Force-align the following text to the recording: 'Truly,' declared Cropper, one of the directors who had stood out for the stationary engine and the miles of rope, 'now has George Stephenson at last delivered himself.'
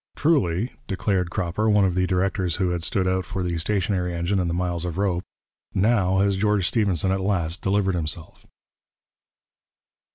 'Truly,' 0.15 0.71
declared 0.87 1.29
Cropper, 1.29 1.69
one 1.69 1.85
of 1.85 1.93
the 1.93 2.07
directors 2.07 2.55
who 2.55 2.71
had 2.71 2.81
stood 2.81 3.07
out 3.07 3.23
for 3.23 3.43
the 3.43 3.55
stationary 3.59 4.15
engine 4.15 4.39
and 4.39 4.49
the 4.49 4.53
miles 4.55 4.83
of 4.83 4.97
rope, 4.97 5.23
'now 5.75 6.17
has 6.17 6.37
George 6.37 6.67
Stephenson 6.67 7.11
at 7.11 7.21
last 7.21 7.61
delivered 7.61 7.93
himself.' 7.93 8.47